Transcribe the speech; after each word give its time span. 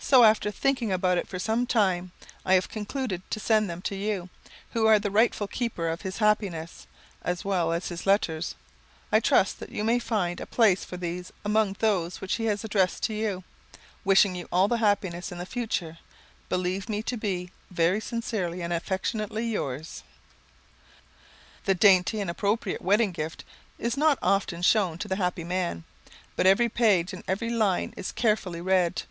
"So, 0.00 0.24
after 0.24 0.50
thinking 0.50 0.90
about 0.90 1.16
it 1.16 1.28
for 1.28 1.38
some 1.38 1.64
time, 1.64 2.10
I 2.44 2.54
have 2.54 2.68
concluded 2.68 3.22
to 3.30 3.38
send 3.38 3.70
them 3.70 3.80
to 3.82 3.94
you, 3.94 4.28
who 4.72 4.88
are 4.88 4.98
the 4.98 5.12
rightful 5.12 5.46
keeper 5.46 5.88
of 5.88 6.02
his 6.02 6.18
happiness, 6.18 6.88
as 7.22 7.44
well 7.44 7.72
as 7.72 7.84
of 7.84 7.88
his 7.90 8.04
letters. 8.04 8.56
I 9.12 9.20
trust 9.20 9.60
that 9.60 9.68
you 9.70 9.84
may 9.84 10.00
find 10.00 10.40
a 10.40 10.44
place 10.46 10.84
for 10.84 10.96
these 10.96 11.32
among 11.44 11.74
those 11.78 12.20
which 12.20 12.34
he 12.34 12.46
has 12.46 12.64
addressed 12.64 13.04
to 13.04 13.14
you. 13.14 13.44
Wishing 14.04 14.34
you 14.34 14.48
all 14.50 14.68
happiness 14.70 15.30
in 15.30 15.38
the 15.38 15.46
future, 15.46 15.98
believe 16.48 16.88
me 16.88 17.00
to 17.04 17.16
be 17.16 17.52
"Very 17.70 18.00
sincerely 18.00 18.62
and 18.62 18.72
affectionately 18.72 19.46
yours." 19.46 20.02
[Sidenote: 20.98 21.04
On 21.04 21.06
the 21.06 21.06
Firing 21.06 21.54
Line] 21.54 21.62
The 21.66 21.80
dainty 22.02 22.20
and 22.20 22.28
appropriate 22.30 22.82
wedding 22.82 23.12
gift 23.12 23.44
is 23.78 23.96
not 23.96 24.18
often 24.20 24.62
shown 24.62 24.98
to 24.98 25.06
the 25.06 25.14
happy 25.14 25.44
man, 25.44 25.84
but 26.34 26.46
every 26.48 26.68
page 26.68 27.12
and 27.12 27.22
every 27.28 27.50
line 27.50 27.94
is 27.96 28.10
carefully 28.10 28.60
read. 28.60 29.04